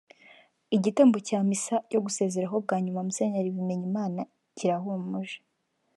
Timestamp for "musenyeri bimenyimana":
3.07-4.21